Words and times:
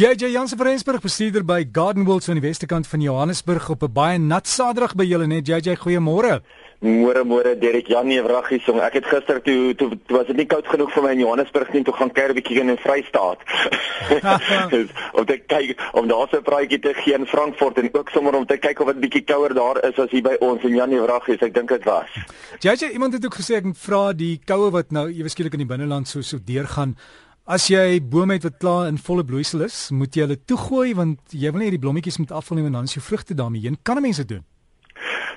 JJ 0.00 0.30
Jansen 0.32 0.56
van 0.56 0.66
Rensburg, 0.66 1.00
bestuurder 1.00 1.44
by 1.44 1.68
Garden 1.72 2.04
World 2.04 2.24
aan 2.28 2.38
die 2.38 2.46
weste 2.46 2.64
kant 2.66 2.86
van 2.88 3.02
Johannesburg 3.04 3.68
op 3.68 3.82
'n 3.82 3.92
baie 3.92 4.18
nat 4.18 4.48
Saterdag 4.48 4.94
by 4.94 5.04
julle 5.04 5.26
net. 5.26 5.46
JJ, 5.46 5.76
goeiemôre. 5.76 6.40
Môre 6.80 7.24
môre 7.24 7.58
Derek 7.58 7.86
Janie 7.86 8.22
Wraggie 8.22 8.60
song. 8.60 8.80
Ek 8.80 8.92
het 8.92 9.04
gister 9.04 9.42
toe 9.42 9.74
toe, 9.74 9.88
toe 10.06 10.16
was 10.16 10.26
dit 10.26 10.36
nie 10.36 10.46
koud 10.46 10.66
genoeg 10.66 10.92
vir 10.92 11.02
my 11.02 11.10
in 11.12 11.18
Johannesburg 11.18 11.72
nie 11.72 11.82
toe 11.84 11.92
gaan 11.92 12.12
kuier 12.12 12.30
'n 12.30 12.34
bietjie 12.34 12.60
in 12.60 12.66
die 12.66 12.76
Vrystaat. 12.76 13.38
om 15.18 15.26
te 15.26 15.36
kyk 15.46 15.76
om 15.92 16.08
daar 16.08 16.28
'n 16.32 16.42
praatjie 16.42 16.80
te 16.80 16.94
gee 16.94 17.14
in 17.14 17.26
Frankfurt 17.26 17.78
en 17.78 17.90
ook 17.92 18.08
sommer 18.08 18.34
om 18.34 18.46
te 18.46 18.56
kyk 18.56 18.80
of 18.80 18.86
dit 18.86 19.00
bietjie 19.00 19.24
kouer 19.24 19.54
daar 19.54 19.84
is 19.84 19.98
as 19.98 20.10
hier 20.10 20.22
by 20.22 20.36
ons 20.40 20.62
in 20.62 20.74
Janie 20.74 21.00
Wraggie. 21.00 21.36
Ek 21.40 21.54
dink 21.54 21.68
dit 21.68 21.84
was. 21.84 22.08
JJ, 22.60 22.92
iemand 22.92 23.12
het 23.12 23.24
ook 23.24 23.34
gesê 23.34 23.56
ek 23.56 23.64
vra 23.76 24.12
die 24.12 24.40
koue 24.44 24.70
wat 24.70 24.90
nou 24.90 25.10
ewe 25.12 25.28
skielik 25.28 25.52
in 25.52 25.66
die 25.68 25.76
binneland 25.76 26.08
so 26.08 26.22
so 26.22 26.38
deurgaan. 26.44 26.96
As 27.48 27.70
jy 27.72 28.00
bome 28.04 28.36
het 28.36 28.44
wat 28.44 28.58
klaar 28.60 28.88
in 28.90 28.98
volle 29.00 29.24
bloeisel 29.24 29.62
is, 29.64 29.88
moet 29.90 30.14
jy 30.14 30.26
hulle 30.26 30.36
toegooi 30.44 30.92
want 30.94 31.32
jy 31.32 31.48
wil 31.48 31.62
nie 31.62 31.70
hierdie 31.70 31.80
blommetjies 31.80 32.18
moet 32.20 32.34
afval 32.36 32.58
nie 32.58 32.66
want 32.66 32.76
dan 32.76 32.90
is 32.90 32.94
jou 32.94 33.02
vrugte 33.02 33.34
daarmee 33.34 33.64
heen. 33.64 33.78
Kan 33.82 34.02
mense 34.02 34.26
dit 34.26 34.36
doen? 34.36 34.44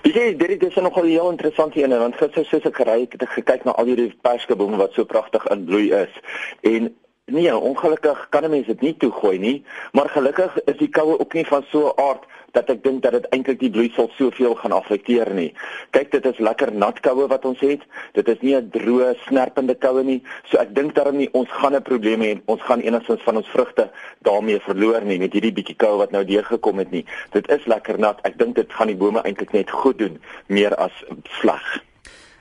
Weet 0.03 0.17
jy, 0.19 0.25
dit 0.35 0.63
is 0.67 0.75
nogal 0.75 1.07
heel 1.07 1.29
interessant 1.31 1.73
hier 1.73 1.87
want 1.87 2.17
gister 2.19 2.43
soos 2.45 2.67
ek 2.67 2.75
gery 2.75 2.99
het, 3.05 3.15
het 3.15 3.23
ek 3.23 3.37
gekyk 3.37 3.63
na 3.63 3.71
al 3.79 3.87
hierdie 3.87 4.09
perskebome 4.21 4.77
wat 4.77 4.93
so 4.93 5.07
pragtig 5.07 5.45
in 5.47 5.63
bloei 5.65 5.93
is. 5.95 6.19
En 6.67 6.91
nee, 7.33 7.57
ongelukkig 7.57 8.27
kan 8.29 8.43
'n 8.43 8.49
mens 8.49 8.67
dit 8.67 8.81
nie 8.81 8.97
toegooi 8.97 9.37
nie, 9.39 9.63
maar 9.91 10.09
gelukkig 10.09 10.63
is 10.65 10.77
die 10.77 10.89
koue 10.89 11.19
ook 11.19 11.33
nie 11.33 11.45
van 11.45 11.65
so 11.71 11.87
'n 11.87 12.01
aard 12.01 12.23
dat 12.53 12.69
ek 12.69 12.83
dink 12.83 13.01
dat 13.01 13.11
dit 13.11 13.25
eintlik 13.33 13.59
die 13.59 13.71
bloeisel 13.73 14.09
soveel 14.17 14.55
gaan 14.55 14.71
affekteer 14.71 15.33
nie. 15.33 15.53
Kyk, 15.89 16.11
dit 16.11 16.25
is 16.25 16.37
lekker 16.37 16.71
nat 16.73 16.99
koue 16.99 17.27
wat 17.27 17.45
ons 17.45 17.59
het. 17.59 17.81
Dit 18.13 18.27
is 18.27 18.41
nie 18.41 18.55
'n 18.55 18.69
droë, 18.69 19.15
snerpende 19.25 19.75
koue 19.75 20.03
nie. 20.03 20.21
So 20.43 20.57
ek 20.57 20.75
dink 20.75 20.95
daarom 20.95 21.17
nie 21.17 21.29
ons 21.33 21.49
gaan 21.49 21.75
'n 21.75 21.81
probleem 21.81 22.21
hê. 22.21 22.41
Ons 22.45 22.61
gaan 22.61 22.79
enigstens 22.79 23.21
van 23.23 23.37
ons 23.37 23.47
vrugte 23.47 23.91
daarmee 24.21 24.59
verloor 24.59 25.01
nie 25.03 25.19
met 25.19 25.33
hierdie 25.33 25.53
bietjie 25.53 25.75
koue 25.75 25.97
wat 25.97 26.11
nou 26.11 26.25
deurgekom 26.25 26.77
het 26.77 26.91
nie. 26.91 27.05
Dit 27.31 27.49
is 27.49 27.65
lekker 27.65 27.99
nat. 27.99 28.19
Ek 28.21 28.37
dink 28.37 28.55
dit 28.55 28.73
gaan 28.73 28.87
die 28.87 28.95
bome 28.95 29.21
eintlik 29.21 29.51
net 29.51 29.69
goed 29.71 29.97
doen 29.97 30.21
meer 30.47 30.75
as 30.75 31.03
sleg. 31.23 31.83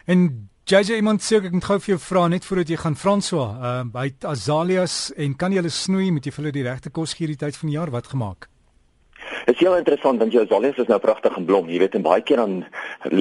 En 0.06 0.51
JJ 0.62 0.94
iemand 0.94 1.18
sê 1.26 1.40
ek 1.42 1.50
moet 1.50 1.64
gou 1.66 1.76
vir 1.82 1.90
jou 1.90 1.98
vra 1.98 2.28
net 2.30 2.44
voordat 2.46 2.68
jy 2.70 2.76
gaan 2.78 2.94
François, 2.94 3.56
uh 3.58 3.82
by 3.82 4.12
azaleas 4.30 5.10
en 5.18 5.34
kan 5.34 5.50
jy 5.50 5.58
hulle 5.58 5.74
snoei 5.74 6.12
met 6.14 6.22
jy 6.22 6.30
vir 6.30 6.44
hulle 6.44 6.54
die 6.54 6.62
regte 6.68 6.92
kos 6.94 7.16
gee 7.18 7.26
die 7.26 7.40
tyd 7.40 7.58
van 7.58 7.70
die 7.72 7.74
jaar 7.74 7.90
wat 7.90 8.06
gemaak? 8.12 8.46
Dit 9.44 9.54
is 9.54 9.60
heel 9.60 9.76
interessant 9.76 10.18
want 10.18 10.32
jou 10.32 10.42
azaleas 10.44 10.78
is 10.78 10.86
nou 10.86 10.98
pragtig 11.02 11.36
en 11.36 11.46
blom. 11.48 11.70
Jy 11.70 11.80
weet 11.82 11.96
en 11.98 12.04
baie 12.06 12.22
keer 12.22 12.38
dan 12.38 12.60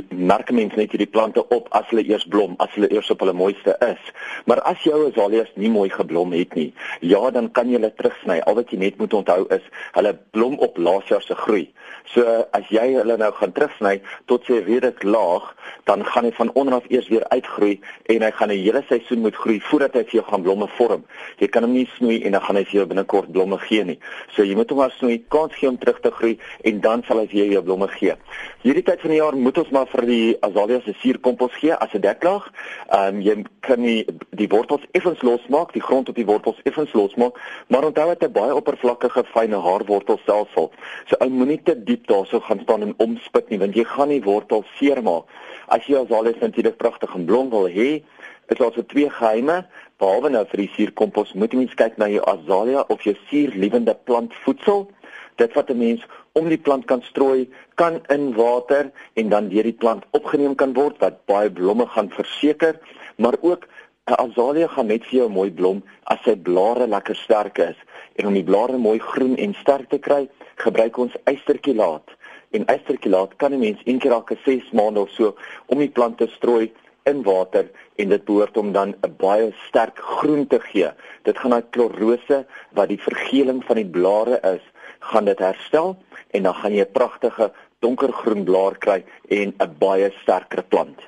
merk 0.10 0.52
mense 0.54 0.78
net 0.78 0.94
hierdie 0.94 1.10
plante 1.10 1.42
op 1.56 1.70
as 1.78 1.88
hulle 1.90 2.04
eers 2.06 2.28
blom, 2.30 2.54
as 2.62 2.70
hulle 2.78 2.92
eers 2.94 3.10
op 3.14 3.24
hulle 3.26 3.34
mooiste 3.34 3.74
is. 3.88 4.12
Maar 4.46 4.62
as 4.70 4.84
jou 4.86 5.00
azaleas 5.08 5.50
nie 5.56 5.72
mooi 5.74 5.90
geblom 5.90 6.36
het 6.38 6.54
nie, 6.58 6.70
ja, 7.02 7.24
dan 7.34 7.50
kan 7.58 7.72
jy 7.72 7.80
hulle 7.80 7.94
terugsny. 7.98 8.38
Al 8.46 8.60
wat 8.60 8.70
jy 8.70 8.78
net 8.84 9.02
moet 9.02 9.16
onthou 9.18 9.48
is 9.56 9.66
hulle 9.98 10.14
blom 10.36 10.60
op 10.62 10.78
laas 10.78 11.10
jaar 11.10 11.26
se 11.26 11.38
groei. 11.42 11.66
So 12.14 12.26
as 12.58 12.70
jy 12.70 12.86
hulle 13.00 13.18
nou 13.18 13.32
gaan 13.40 13.56
terugsny 13.58 13.98
tot 14.30 14.46
sy 14.46 14.60
redelik 14.62 15.02
laag, 15.04 15.50
dan 15.90 16.06
gaan 16.06 16.28
hy 16.28 16.34
van 16.38 16.54
onder 16.60 16.78
af 16.78 16.90
eers 16.94 17.10
weer 17.10 17.26
uitgroei 17.34 17.80
en 18.14 18.22
hy 18.22 18.32
gaan 18.32 18.52
'n 18.52 18.62
hele 18.62 18.84
seisoen 18.90 19.26
moet 19.26 19.36
groei 19.36 19.60
voordat 19.62 19.94
hy 19.94 20.04
vir 20.04 20.20
jou 20.20 20.26
gaan 20.30 20.42
blomme 20.42 20.68
vorm. 20.78 21.06
Jy 21.40 21.48
kan 21.48 21.64
hom 21.64 21.74
nie 21.74 21.90
snoei 21.98 22.22
en 22.24 22.32
dan 22.32 22.42
gaan 22.42 22.56
hy 22.56 22.64
vir 22.64 22.78
jou 22.80 22.86
binnekort 22.86 23.32
blomme 23.32 23.58
gee 23.58 23.84
nie. 23.84 24.00
So 24.36 24.44
jy 24.44 24.56
moet 24.56 24.70
hom 24.70 24.78
maar 24.78 24.92
snoei, 24.92 25.24
kans 25.28 25.56
gee 25.56 25.70
om 25.70 25.78
terug 25.78 26.00
te 26.00 26.11
groei 26.12 26.38
en 26.64 26.82
dan 26.82 27.04
sal 27.08 27.22
hy 27.22 27.28
vir 27.32 27.54
jou 27.56 27.64
blomme 27.64 27.88
gee. 27.88 28.16
Hierdie 28.62 28.84
tyd 28.84 29.02
van 29.02 29.14
die 29.14 29.20
jaar 29.20 29.36
moet 29.36 29.58
ons 29.58 29.72
maar 29.76 29.88
vir 29.92 30.06
die 30.06 30.38
azaleas 30.48 30.88
'n 30.88 30.96
suurkompos 31.02 31.54
gee 31.62 31.74
as 31.74 31.94
'n 31.94 32.02
deklaag. 32.02 32.52
Ehm 32.90 33.16
um, 33.16 33.22
jy 33.22 33.36
kan 33.60 33.82
nie 33.82 34.06
die 34.30 34.48
wortels 34.48 34.86
effens 34.92 35.22
losmaak, 35.22 35.74
die 35.74 35.82
grond 35.82 36.10
op 36.10 36.16
die 36.16 36.26
wortels 36.26 36.60
effens 36.64 36.94
losmaak, 36.94 37.40
maar 37.68 37.86
onthou 37.86 38.08
dat 38.08 38.24
'n 38.24 38.32
baie 38.32 38.56
oppervlakkige 38.56 39.24
fyn 39.34 39.52
haarwortelstelsel. 39.52 40.72
So 41.08 41.16
ou 41.20 41.30
moenie 41.30 41.62
te 41.64 41.84
diep 41.84 42.08
daarso 42.08 42.40
gaan 42.40 42.60
staan 42.64 42.82
en 42.82 42.94
omspit 42.98 43.50
nie 43.50 43.60
want 43.60 43.76
jy 43.76 43.84
gaan 43.84 44.10
die 44.10 44.24
wortels 44.24 44.68
seermaak. 44.78 45.24
As 45.68 45.86
jy 45.88 45.98
azaleas 45.98 46.40
natuurlik 46.40 46.78
pragtig 46.78 47.16
en 47.16 47.26
blom 47.26 47.50
wil 47.50 47.68
hê, 47.68 48.04
is 48.52 48.58
daar 48.58 48.74
so 48.74 48.86
twee 48.86 49.10
geheime 49.10 49.66
behalwe 50.02 50.32
nou 50.34 50.42
vir 50.50 50.64
die 50.64 50.72
suurkompos, 50.76 51.36
moet 51.38 51.54
jy 51.54 51.62
mens 51.62 51.76
kyk 51.78 52.00
na 52.02 52.08
jou 52.12 52.24
azalia 52.28 52.84
of 52.90 53.04
jou 53.06 53.14
suurliewende 53.30 53.94
plantvoedsel 54.10 54.88
dit 55.36 55.54
wat 55.54 55.70
'n 55.70 55.78
mens 55.78 56.06
om 56.32 56.50
die 56.50 56.58
plant 56.58 56.86
kan 56.86 57.02
strooi, 57.02 57.50
kan 57.76 58.02
in 58.08 58.34
water 58.34 58.92
en 59.14 59.30
dan 59.30 59.50
deur 59.50 59.64
die 59.64 59.80
plant 59.84 60.04
opgeneem 60.12 60.56
kan 60.56 60.74
word 60.74 60.98
wat 61.00 61.26
baie 61.26 61.52
blomme 61.52 61.88
gaan 61.88 62.10
verseker, 62.10 62.80
maar 63.16 63.36
ook 63.42 63.68
'n 64.08 64.20
azalia 64.26 64.68
gaan 64.68 64.88
net 64.88 65.04
vir 65.06 65.20
jou 65.20 65.30
mooi 65.30 65.52
blom 65.52 65.84
as 66.04 66.20
sy 66.24 66.36
blare 66.36 66.88
lekker 66.88 67.16
sterk 67.16 67.58
is. 67.58 67.76
En 68.16 68.28
om 68.28 68.34
die 68.34 68.44
blare 68.44 68.78
mooi 68.78 69.00
groen 69.00 69.36
en 69.38 69.54
sterk 69.54 69.90
te 69.90 70.00
kry, 70.00 70.30
gebruik 70.56 70.98
ons 70.98 71.16
eysterkilaat. 71.24 72.10
En 72.52 72.66
eysterkilaat 72.66 73.36
kan 73.36 73.54
'n 73.54 73.60
mens 73.60 73.82
een 73.86 74.00
keer 74.00 74.12
elke 74.12 74.38
6 74.46 74.72
maande 74.72 75.00
of 75.00 75.10
so 75.10 75.36
om 75.66 75.78
die 75.78 75.90
plant 75.90 76.18
te 76.18 76.28
strooi 76.28 76.72
in 77.04 77.24
water 77.24 77.70
en 77.96 78.10
dit 78.10 78.26
behoort 78.26 78.58
om 78.58 78.72
dan 78.72 78.96
'n 79.02 79.16
baie 79.18 79.54
sterk 79.68 80.00
groen 80.00 80.48
te 80.48 80.60
gee. 80.60 80.90
Dit 81.24 81.38
gaan 81.38 81.54
uit 81.54 81.70
klorose 81.70 82.46
wat 82.72 82.88
die 82.88 83.02
vergeling 83.02 83.64
van 83.66 83.76
die 83.76 83.92
blare 83.98 84.40
is 84.56 84.62
gaan 85.02 85.26
dit 85.26 85.40
herstel 85.40 85.98
en 86.32 86.44
dan 86.44 86.54
gaan 86.54 86.74
jy 86.74 86.86
'n 86.86 86.92
pragtige 86.92 87.52
donkergroen 87.80 88.44
blaar 88.44 88.78
kry 88.78 89.04
en 89.30 89.54
'n 89.58 89.76
baie 89.78 90.12
sterker 90.22 90.64
plant. 90.64 91.00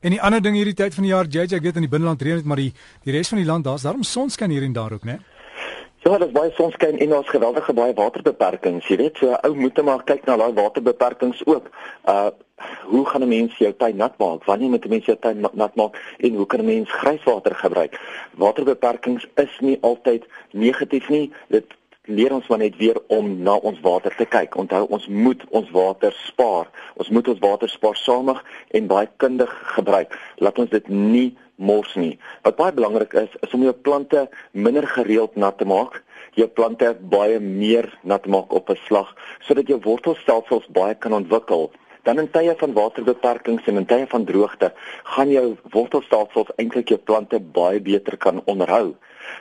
En 0.00 0.10
die 0.10 0.22
ander 0.22 0.42
ding 0.42 0.54
hierdie 0.54 0.74
tyd 0.74 0.94
van 0.94 1.02
die 1.02 1.12
jaar, 1.12 1.26
JJ, 1.26 1.56
ek 1.56 1.62
weet 1.62 1.76
in 1.80 1.86
die 1.88 1.90
binneland 1.90 2.22
reën 2.22 2.36
dit, 2.36 2.44
maar 2.44 2.60
die 2.60 2.72
die 3.02 3.12
res 3.12 3.28
van 3.28 3.38
die 3.38 3.46
land, 3.46 3.64
daar's 3.64 3.82
daarom 3.82 4.02
sonskyn 4.02 4.50
hier 4.50 4.62
en 4.62 4.72
daar 4.72 4.92
ook, 4.92 5.04
né? 5.04 5.18
Ja, 6.06 6.18
dit 6.18 6.28
is 6.28 6.34
baie 6.34 6.52
sonskyn 6.54 6.98
en 6.98 7.08
daar's 7.08 7.28
geweldige 7.28 7.72
baie 7.74 7.94
waterbeperkings. 7.94 8.86
Jy 8.86 8.96
weet, 8.96 9.16
so 9.18 9.34
ou 9.42 9.54
moet 9.58 9.80
maar 9.82 10.04
kyk 10.06 10.22
na 10.26 10.36
daai 10.36 10.52
waterbeperkings 10.54 11.42
ook. 11.46 11.72
Uh 12.06 12.30
hoe 12.90 13.06
gaan 13.06 13.22
'n 13.22 13.28
mens 13.28 13.58
jou 13.58 13.72
tuin 13.76 13.96
nat 13.96 14.18
maak? 14.18 14.44
Wanneer 14.44 14.68
moet 14.68 14.84
'n 14.84 14.88
mens 14.88 15.04
jou 15.04 15.18
tuin 15.18 15.40
nat 15.40 15.74
maak 15.74 16.14
en 16.18 16.34
hoe 16.34 16.46
kan 16.46 16.60
'n 16.60 16.64
mens 16.64 16.92
grijswater 16.92 17.54
gebruik? 17.54 18.00
Waterbeperkings 18.36 19.26
is 19.34 19.58
nie 19.60 19.78
altyd 19.80 20.26
negatief 20.50 21.08
nie. 21.08 21.32
Dit 21.48 21.64
leer 22.08 22.32
ons 22.32 22.46
maar 22.48 22.62
net 22.62 22.76
weer 22.80 22.96
om 23.12 23.30
na 23.44 23.56
ons 23.68 23.80
water 23.84 24.14
te 24.16 24.24
kyk. 24.24 24.56
Onthou 24.56 24.86
ons 24.88 25.06
moet 25.08 25.44
ons 25.50 25.70
water 25.74 26.14
spaar. 26.24 26.70
Ons 26.96 27.10
moet 27.14 27.28
ons 27.28 27.42
water 27.44 27.68
spaarsamig 27.68 28.40
en 28.76 28.90
baie 28.90 29.08
kundig 29.22 29.52
gebruik. 29.74 30.16
Laat 30.42 30.58
ons 30.58 30.72
dit 30.72 30.88
nie 30.88 31.28
mors 31.58 31.94
nie. 31.98 32.16
Wat 32.46 32.56
baie 32.56 32.72
belangrik 32.72 33.14
is, 33.18 33.34
is 33.42 33.54
om 33.54 33.66
jou 33.66 33.74
plante 33.74 34.28
minder 34.52 34.86
gereeld 34.86 35.36
nat 35.36 35.58
te 35.58 35.68
maak. 35.68 36.00
Jou 36.38 36.48
plante 36.48 36.94
baie 37.12 37.40
meer 37.42 37.90
nat 38.06 38.26
maak 38.26 38.52
op 38.54 38.70
'n 38.70 38.80
slag 38.86 39.14
sodat 39.46 39.68
jou 39.68 39.80
wortelstelsels 39.82 40.66
baie 40.72 40.94
kan 40.94 41.12
ontwikkel. 41.12 41.70
Dan 42.08 42.18
in 42.18 42.30
tye 42.32 42.54
van 42.56 42.72
waterbeperkings 42.72 43.66
en 43.68 43.76
in 43.76 43.84
tye 43.84 44.06
van 44.08 44.22
droogte, 44.24 44.70
gaan 45.12 45.28
jou 45.28 45.48
wortelstelsels 45.74 46.54
eintlik 46.56 46.88
jou 46.88 46.96
plante 47.10 47.36
baie 47.36 47.82
beter 47.84 48.16
kan 48.16 48.40
onderhou. 48.48 48.94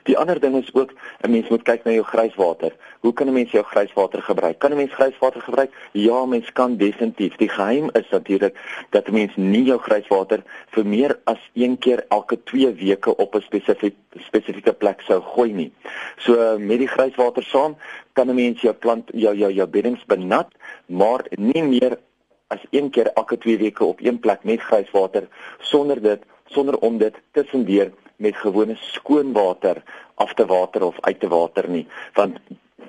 Die 0.03 0.17
ander 0.19 0.39
ding 0.43 0.57
is 0.59 0.73
ook 0.73 0.91
'n 1.23 1.31
mens 1.31 1.47
moet 1.47 1.63
kyk 1.63 1.83
na 1.83 1.91
jou 1.91 2.03
grijswater. 2.03 2.75
Hoe 2.99 3.13
kan 3.13 3.27
'n 3.27 3.33
mens 3.33 3.51
jou 3.51 3.63
grijswater 3.63 4.21
gebruik? 4.21 4.59
Kan 4.59 4.71
'n 4.71 4.75
mens 4.75 4.93
grijswater 4.93 5.41
gebruik? 5.41 5.71
Ja, 5.91 6.25
mens 6.25 6.51
kan 6.51 6.77
definitief. 6.77 7.35
Die 7.35 7.49
geheim 7.49 7.89
is 7.93 8.09
natuurlik 8.09 8.59
dat 8.89 9.07
'n 9.07 9.13
mens 9.13 9.35
nie 9.35 9.63
jou 9.63 9.79
grijswater 9.79 10.43
vir 10.69 10.85
meer 10.85 11.19
as 11.23 11.49
een 11.53 11.77
keer 11.77 12.05
elke 12.09 12.43
2 12.43 12.73
weke 12.73 13.15
op 13.15 13.35
'n 13.35 13.41
spesifieke 13.41 13.95
spesifieke 14.17 14.73
plek 14.73 15.01
sou 15.01 15.21
gooi 15.21 15.53
nie. 15.53 15.71
So 16.17 16.57
met 16.59 16.77
die 16.77 16.87
grijswater 16.87 17.43
saam 17.43 17.77
kan 18.13 18.29
'n 18.29 18.35
mens 18.35 18.61
jou 18.61 18.73
plant 18.73 19.09
jou 19.13 19.35
jou 19.35 19.51
jou 19.51 19.67
beddings 19.67 20.05
benat, 20.05 20.47
maar 20.85 21.25
nie 21.29 21.63
meer 21.63 21.97
as 22.47 22.63
een 22.69 22.89
keer 22.89 23.11
elke 23.13 23.37
2 23.37 23.57
weke 23.57 23.85
op 23.85 23.99
een 24.01 24.19
plek 24.19 24.43
met 24.43 24.61
grijswater 24.61 25.27
sonder 25.59 26.01
dit 26.01 26.23
sonder 26.45 26.77
om 26.77 26.97
dit 26.97 27.15
tussendeur 27.31 27.91
met 28.15 28.35
gewone 28.35 28.75
skoon 28.75 29.33
water 29.33 29.83
af 30.15 30.33
te 30.33 30.45
water 30.45 30.83
of 30.83 30.95
uit 30.99 31.19
te 31.19 31.27
water 31.27 31.69
nie. 31.69 31.87
Want 32.13 32.37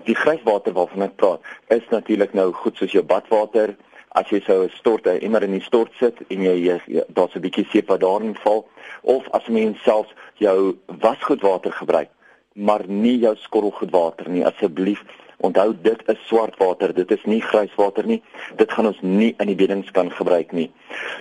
die 0.04 0.14
grijswater 0.14 0.72
waarvan 0.72 1.02
ek 1.02 1.16
praat 1.16 1.40
is 1.69 1.88
natuurlik 1.90 2.32
nou 2.32 2.52
goed 2.52 2.76
soos 2.76 2.93
jou 2.93 3.05
badwater. 3.05 3.76
As 4.08 4.31
jy 4.31 4.40
sou 4.40 4.64
'n 4.64 4.70
stort 4.70 5.06
'n 5.06 5.20
emmer 5.20 5.43
in 5.43 5.52
die 5.58 5.66
stort 5.66 5.93
sit 5.99 6.16
en 6.28 6.43
jy, 6.43 6.56
jy, 6.87 7.05
daar's 7.08 7.34
'n 7.34 7.40
bietjie 7.40 7.66
seep 7.70 7.88
wat 7.88 8.00
daarin 8.00 8.34
val 8.34 8.69
of 9.02 9.28
as 9.31 9.46
mens 9.46 9.82
selfs 9.82 10.14
jou 10.34 10.76
wasgoedwater 10.87 11.72
gebruik 11.72 12.08
maar 12.52 12.82
nie 12.87 13.19
jou 13.19 13.37
skottelgoedwater 13.37 14.28
nie 14.28 14.44
asseblief 14.46 15.02
Onthou 15.40 15.70
dit 15.82 16.00
is 16.11 16.23
swart 16.26 16.56
water, 16.58 16.90
dit 16.94 17.11
is 17.14 17.25
nie 17.31 17.38
grijswater 17.40 18.06
nie. 18.06 18.19
Dit 18.58 18.73
gaan 18.75 18.88
ons 18.90 18.99
nie 19.06 19.35
in 19.38 19.46
die 19.46 19.55
beddings 19.55 19.90
kan 19.94 20.11
gebruik 20.11 20.50
nie. 20.56 20.67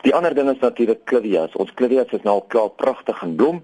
Die 0.08 0.14
ander 0.18 0.34
ding 0.34 0.50
is 0.50 0.64
natuurlik 0.64 1.04
clivias. 1.06 1.54
Ons 1.62 1.74
clivias 1.78 2.10
is 2.18 2.24
nou 2.26 2.40
al 2.40 2.46
klaar 2.50 2.72
pragtig 2.82 3.22
en 3.22 3.36
blom. 3.38 3.60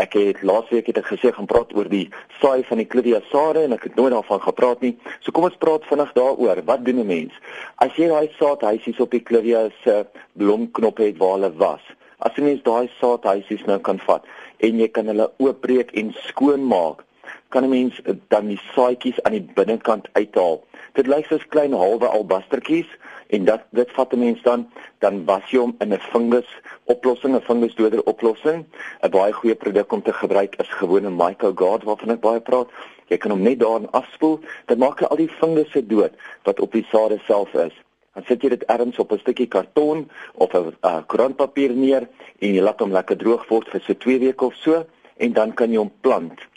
Ek 0.00 0.16
het 0.16 0.40
laasweek 0.40 0.88
het 0.88 1.02
ek 1.02 1.10
gesê 1.10 1.34
gaan 1.36 1.50
praat 1.50 1.74
oor 1.76 1.90
die 1.92 2.06
saai 2.38 2.64
van 2.70 2.80
die 2.80 2.88
clivia 2.88 3.20
sade 3.28 3.66
en 3.66 3.76
ek 3.76 3.90
het 3.90 4.00
nooit 4.00 4.14
daarvan 4.16 4.40
gepraat 4.46 4.80
nie. 4.86 4.94
So 5.20 5.36
kom 5.36 5.50
ons 5.50 5.60
praat 5.60 5.84
vinnig 5.90 6.16
daaroor. 6.16 6.64
Wat 6.64 6.84
doen 6.84 7.04
'n 7.04 7.06
mens? 7.06 7.36
As 7.76 7.92
jy 8.00 8.08
daai 8.08 8.32
saadhuisies 8.38 9.00
op 9.04 9.10
die 9.10 9.22
clivia 9.22 9.68
se 9.84 10.06
blomknop 10.32 10.96
het 10.96 11.18
waar 11.18 11.36
hulle 11.36 11.52
was. 11.60 11.84
As 12.18 12.32
jy 12.36 12.42
mens 12.44 12.62
daai 12.62 12.88
saadhuisies 13.00 13.66
nou 13.66 13.78
kan 13.78 13.98
vat 13.98 14.24
en 14.58 14.80
jy 14.80 14.88
kan 14.88 15.06
hulle 15.06 15.30
oopbreek 15.36 15.92
en 15.92 16.14
skoon 16.24 16.64
maak 16.64 17.04
kan 17.50 17.64
'n 17.64 17.68
mens 17.68 18.00
dan 18.28 18.46
die 18.46 18.60
saadjies 18.74 19.22
aan 19.22 19.32
die 19.32 19.46
binnekant 19.54 20.08
uithaal. 20.12 20.62
Dit 20.98 21.06
lyk 21.06 21.26
soos 21.26 21.46
klein 21.54 21.72
halwe 21.72 22.06
albastertjies 22.06 22.88
en 23.36 23.44
dat 23.44 23.62
dit 23.70 23.90
vat 23.96 24.12
'n 24.12 24.18
mens 24.18 24.42
dan 24.42 24.68
dan 24.98 25.24
was 25.24 25.50
jy 25.50 25.58
hom 25.58 25.74
in 25.78 25.92
'n 25.92 26.00
fungus 26.12 26.50
oplossing, 26.84 27.34
'n 27.34 27.40
fungusdoder 27.40 28.02
oplossing. 28.04 28.64
'n 29.02 29.10
Baie 29.10 29.32
goeie 29.32 29.54
produk 29.54 29.92
om 29.92 30.02
te 30.02 30.12
gebruik 30.12 30.56
is 30.56 30.68
gewone 30.68 31.10
Mycogard 31.10 31.82
waarvan 31.84 32.10
ek 32.10 32.20
baie 32.20 32.40
praat. 32.40 32.68
Jy 33.06 33.16
kan 33.16 33.30
hom 33.30 33.42
net 33.42 33.58
daarin 33.58 33.90
afspoel, 33.90 34.40
dan 34.66 34.78
maak 34.78 35.00
hy 35.00 35.06
al 35.06 35.16
die 35.16 35.28
fungusse 35.28 35.86
dood 35.86 36.12
wat 36.42 36.60
op 36.60 36.72
die 36.72 36.86
sade 36.90 37.18
self 37.26 37.54
is. 37.54 37.74
Dan 38.14 38.24
sit 38.26 38.42
jy 38.42 38.48
dit 38.48 38.64
ergens 38.64 38.98
op 38.98 39.12
'n 39.12 39.18
stukkie 39.18 39.48
karton 39.48 40.10
of 40.34 40.54
'n 40.54 40.74
uh, 40.82 41.02
krantpapier 41.06 41.70
neer 41.70 42.08
en 42.38 42.54
jy 42.54 42.62
laat 42.62 42.80
hom 42.80 42.92
lekker 42.92 43.16
droog 43.16 43.48
word 43.48 43.68
vir 43.68 43.80
so 43.80 43.94
2 43.94 44.18
weke 44.18 44.44
of 44.44 44.54
so 44.54 44.84
en 45.16 45.32
dan 45.32 45.54
kan 45.54 45.70
jy 45.70 45.78
hom 45.78 45.92
plant. 46.00 46.49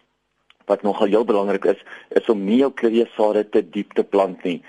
Wat 0.66 0.84
nogal 0.84 1.08
heel 1.08 1.26
belangrik 1.26 1.66
is, 1.66 1.80
is 2.10 2.30
om 2.30 2.46
nie 2.46 2.62
jou 2.62 2.72
kleuriesaade 2.72 3.50
te 3.50 3.62
diep 3.62 3.94
te 3.94 4.04
plant 4.04 4.44
nie. 4.44 4.62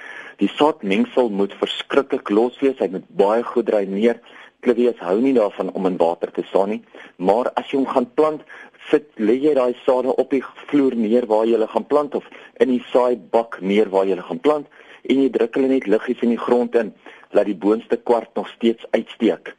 Die 0.42 0.50
saadmengsel 0.50 1.30
moet 1.30 1.54
verskriklik 1.60 2.30
los 2.30 2.58
wees. 2.60 2.78
Hy 2.78 2.88
moet 2.90 3.06
baie 3.08 3.42
goed 3.46 3.66
dreineer. 3.70 4.20
Kleurieus 4.64 4.98
hou 5.04 5.20
nie 5.20 5.34
daarvan 5.36 5.70
om 5.72 5.86
in 5.86 5.98
water 6.00 6.32
te 6.32 6.42
staan 6.48 6.74
nie. 6.74 6.82
Maar 7.16 7.52
as 7.54 7.70
jy 7.70 7.82
hom 7.82 7.90
gaan 7.92 8.08
plant, 8.18 8.42
sit 8.90 9.06
lê 9.16 9.36
jy 9.40 9.54
daai 9.56 9.74
sade 9.84 10.12
op 10.12 10.32
die 10.32 10.42
vloer 10.68 10.96
neer 10.98 11.26
waar 11.30 11.46
jy 11.46 11.56
hulle 11.56 11.70
gaan 11.72 11.86
plant 11.88 12.16
of 12.18 12.26
in 12.60 12.72
die 12.72 12.82
saaibak 12.90 13.60
neer 13.60 13.88
waar 13.92 14.04
jy 14.04 14.16
hulle 14.16 14.28
gaan 14.28 14.42
plant 14.44 14.82
en 15.04 15.20
jy 15.22 15.30
druk 15.32 15.56
hulle 15.56 15.70
net 15.72 15.88
liggies 15.88 16.22
in 16.24 16.34
die 16.34 16.40
grond 16.40 16.76
in 16.80 16.92
laat 17.36 17.48
die 17.48 17.58
boonste 17.64 17.96
kwart 17.96 18.30
nog 18.38 18.48
steeds 18.52 18.84
uitsteek. 18.92 19.54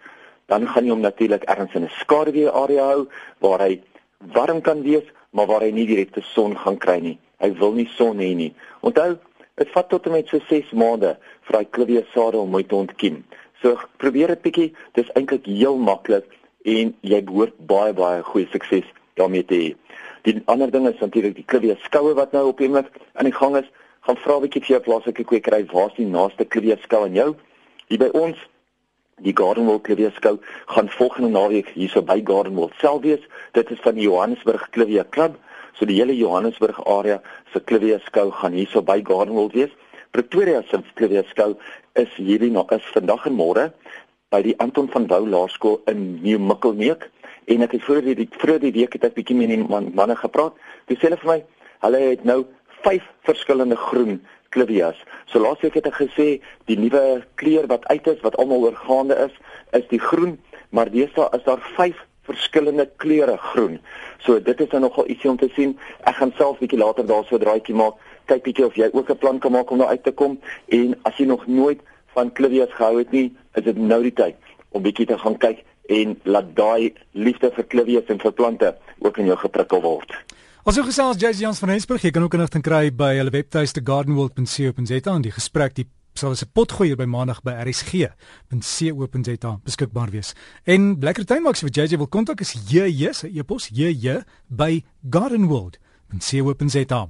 Dan 0.49 0.67
gaan 0.69 0.85
jy 0.85 0.93
hom 0.93 1.03
natuurlik 1.05 1.45
ergens 1.49 1.73
in 1.75 1.85
'n 1.85 1.97
skaduwee 2.01 2.49
area 2.49 2.85
hou 2.93 3.07
waar 3.39 3.59
hy 3.59 3.81
warm 4.33 4.61
kan 4.61 4.81
wees, 4.83 5.05
maar 5.35 5.49
waar 5.51 5.65
hy 5.65 5.71
nie 5.75 5.87
direkte 5.89 6.23
son 6.31 6.55
gaan 6.57 6.77
kry 6.79 6.99
nie. 7.03 7.17
Hy 7.43 7.51
wil 7.59 7.75
nie 7.75 7.87
son 7.97 8.21
hê 8.23 8.31
nie. 8.37 8.53
Onthou, 8.87 9.17
dit 9.59 9.71
vat 9.75 9.89
tot 9.91 10.07
en 10.07 10.15
met 10.15 10.31
so 10.31 10.39
6 10.49 10.71
maande 10.79 11.15
vir 11.47 11.57
daai 11.57 11.71
klivie 11.77 12.03
sade 12.13 12.39
om 12.39 12.55
uit 12.55 12.69
te 12.71 12.77
ontkiem. 12.79 13.21
So 13.61 13.75
probeer 13.99 14.31
dit 14.35 14.43
bietjie, 14.47 14.69
dis 14.95 15.11
eintlik 15.19 15.47
heel 15.49 15.75
maklik 15.77 16.31
en 16.65 16.93
jy 17.05 17.21
behoort 17.27 17.55
baie 17.67 17.93
baie 17.97 18.23
goeie 18.23 18.47
sukses 18.53 18.87
daarmee 19.19 19.43
te 19.47 19.59
hê. 19.59 19.73
Die 20.25 20.39
ander 20.51 20.71
ding 20.71 20.87
is 20.89 21.01
natuurlik 21.03 21.35
die 21.37 21.47
klivie 21.51 21.75
skoue 21.83 22.15
wat 22.17 22.31
nou 22.33 22.47
op 22.49 22.61
die 22.61 22.69
oomblik 22.69 22.89
aan 23.13 23.29
die 23.29 23.35
gang 23.35 23.59
is 23.59 23.67
gaan 24.07 24.17
vra 24.23 24.37
'n 24.37 24.45
bietjie 24.45 24.61
vir 24.63 24.73
jou 24.75 24.83
plaaslike 24.87 25.23
kwekery 25.23 25.65
waar's 25.73 25.95
die 25.99 26.07
naaste 26.07 26.45
kleweeskou 26.45 27.03
aan 27.03 27.15
jou? 27.15 27.35
Hier 27.89 27.99
by 27.99 28.09
ons 28.13 28.37
die 29.23 29.33
Gardenwald 29.33 29.83
Kleweeskou 29.83 30.39
gaan 30.67 30.89
volgende 30.89 31.29
naweek 31.29 31.69
hierso 31.73 32.01
by 32.03 32.19
Gardenwald 32.23 32.73
self 32.81 33.01
wees. 33.01 33.23
Dit 33.55 33.69
is 33.71 33.79
van 33.79 33.95
die 33.95 34.03
Johannesburg 34.03 34.67
Klewee 34.75 35.03
Klub. 35.09 35.37
So 35.79 35.87
die 35.87 35.95
hele 36.01 36.15
Johannesburg 36.15 36.81
area 36.83 37.21
se 37.53 37.59
kleweeskou 37.59 38.31
gaan 38.31 38.53
hierso 38.53 38.83
by 38.83 38.99
Gardenwald 39.07 39.55
wees. 39.55 39.71
Pretoria 40.11 40.61
se 40.67 40.81
kleweeskou 40.99 41.55
is 41.95 42.11
hierdie 42.19 42.51
nog 42.51 42.71
is 42.75 42.83
vandag 42.91 43.25
en 43.25 43.39
môre 43.39 43.69
by 44.35 44.41
die 44.43 44.57
Anton 44.59 44.91
van 44.91 45.07
Wouw 45.07 45.27
Laerskool 45.27 45.79
in 45.87 46.19
New 46.19 46.39
Mikkelneek 46.51 47.07
en 47.47 47.63
ek 47.63 47.77
het 47.77 47.87
voor 47.87 48.03
die 48.03 48.27
vroeë 48.35 48.59
die 48.67 48.73
week 48.75 48.97
het 48.97 49.07
ek 49.07 49.15
bietjie 49.15 49.37
met 49.37 49.51
die 49.53 49.61
man, 49.63 49.93
manne 49.95 50.15
gepraat. 50.19 50.59
Dis 50.91 50.99
hulle 51.05 51.15
vir 51.21 51.31
my, 51.31 51.39
hulle 51.85 52.03
het 52.09 52.27
nou 52.27 52.41
vyf 52.83 53.03
verskillende 53.27 53.75
groen 53.75 54.19
klivias. 54.49 54.97
So 55.25 55.39
laasweek 55.39 55.77
het 55.79 55.87
ek 55.89 55.99
gesê 55.99 56.27
die 56.69 56.77
nuwe 56.79 57.23
kleur 57.35 57.67
wat 57.71 57.85
uit 57.91 58.07
is 58.07 58.21
wat 58.23 58.37
almal 58.41 58.67
oorgaande 58.69 59.17
is, 59.27 59.33
is 59.71 59.87
die 59.91 59.99
groen, 59.99 60.37
maar 60.69 60.91
deesdae 60.91 61.29
is 61.37 61.43
daar 61.47 61.63
vyf 61.75 61.99
verskillende 62.25 62.87
kleure 62.97 63.37
groen. 63.51 63.79
So 64.25 64.39
dit 64.41 64.61
is 64.61 64.71
nou 64.73 64.85
nogal 64.87 65.09
ietsie 65.11 65.29
om 65.29 65.37
te 65.37 65.49
sien. 65.53 65.75
Ek 66.09 66.17
gaan 66.19 66.33
self 66.39 66.61
bietjie 66.61 66.79
later 66.81 67.05
daarso 67.05 67.37
'n 67.37 67.43
draaitjie 67.43 67.75
maak, 67.75 67.99
kyk 68.25 68.43
bietjie 68.43 68.65
of 68.65 68.75
jy 68.75 68.89
ook 68.93 69.09
'n 69.09 69.17
plan 69.17 69.39
kan 69.39 69.51
maak 69.51 69.71
om 69.71 69.77
daar 69.77 69.93
uit 69.93 70.03
te 70.03 70.11
kom 70.11 70.39
en 70.69 70.95
as 71.03 71.17
jy 71.17 71.25
nog 71.25 71.47
nooit 71.47 71.81
van 72.15 72.31
klivias 72.31 72.73
gehou 72.73 72.97
het 72.97 73.11
nie, 73.11 73.35
is 73.55 73.63
dit 73.63 73.77
nou 73.77 74.01
die 74.01 74.13
tyd 74.13 74.35
om 74.71 74.81
bietjie 74.81 75.05
te 75.05 75.17
gaan 75.17 75.37
kyk 75.37 75.63
en 75.89 76.19
laat 76.23 76.55
daai 76.55 76.93
liefde 77.11 77.51
vir 77.51 77.63
klivias 77.63 78.09
en 78.09 78.19
vir 78.19 78.31
plante 78.31 78.75
ook 78.99 79.17
in 79.17 79.25
jou 79.25 79.37
geprikkel 79.37 79.81
word. 79.81 80.11
Ons 80.65 80.79
het 80.79 80.87
gesels 80.87 81.19
Jay 81.21 81.29
Jans 81.37 81.59
van 81.61 81.69
Rensburg. 81.69 82.01
Jy 82.01 82.09
kan 82.09 82.23
ook 82.25 82.33
inligting 82.33 82.63
kry 82.65 82.87
by 82.89 83.11
hulle 83.19 83.29
webtuiste 83.29 83.83
gardenworld.co.za 83.85 85.13
en 85.13 85.21
die 85.21 85.33
gesprek 85.35 85.75
die 85.77 85.85
sal 86.17 86.33
as 86.33 86.41
'n 86.41 86.49
potgoeier 86.57 86.97
by 86.97 87.05
maandag 87.05 87.43
by 87.45 87.53
rsg.co.za 87.67 89.51
beskikbaar 89.63 90.09
wees. 90.09 90.33
En 90.65 90.97
lekker 90.99 91.25
tyd 91.25 91.43
maak 91.43 91.53
as 91.53 91.61
jy 91.61 91.69
vir 91.69 91.83
JJ 91.83 91.97
wil 91.97 92.07
kontak 92.07 92.41
is 92.41 92.53
JJ 92.53 93.13
se 93.13 93.27
e-pos 93.27 93.69
JJ 93.69 94.23
by 94.49 94.83
gardenworld.co.za. 95.09 97.09